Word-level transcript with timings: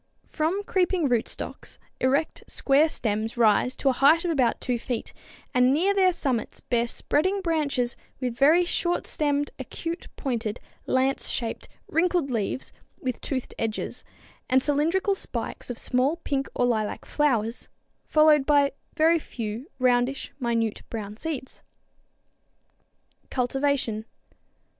_From 0.27 0.63
creeping 0.63 1.07
rootstocks 1.07 1.77
erect 1.99 2.43
square 2.47 2.89
stems 2.89 3.37
rise 3.37 3.75
to 3.75 3.87
a 3.89 3.93
height 3.93 4.25
of 4.25 4.31
about 4.31 4.59
2 4.59 4.79
feet, 4.79 5.13
and 5.53 5.71
near 5.71 5.93
their 5.93 6.11
summits 6.11 6.59
bear 6.59 6.87
spreading 6.87 7.39
branches 7.41 7.95
with 8.19 8.33
very 8.35 8.65
short 8.65 9.05
stemmed, 9.05 9.51
acute 9.59 10.07
pointed, 10.15 10.59
lance 10.87 11.29
shaped, 11.29 11.69
wrinkled 11.87 12.31
leaves 12.31 12.73
with 12.99 13.21
toothed 13.21 13.53
edges, 13.59 14.03
and 14.49 14.63
cylindrical 14.63 15.13
spikes 15.13 15.69
of 15.69 15.77
small 15.77 16.15
pink 16.15 16.49
or 16.55 16.65
lilac 16.65 17.05
flowers, 17.05 17.69
followed 18.03 18.43
by 18.43 18.71
very 18.95 19.19
few, 19.19 19.69
roundish, 19.77 20.31
minute, 20.39 20.81
brown 20.89 21.15
seeds. 21.15 21.61
_Cultivation. 23.29 24.05